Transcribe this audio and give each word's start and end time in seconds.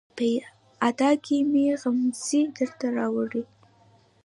په 0.17 0.27
ادا 0.89 1.11
کې 1.23 1.37
مې 1.51 1.65
غمزې 1.81 2.41
درته 2.57 2.87
راوړي 2.97 3.43